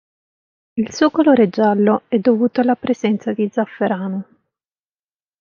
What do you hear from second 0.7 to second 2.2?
Il suo colore giallo è